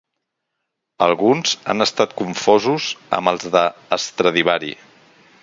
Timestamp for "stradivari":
4.09-4.75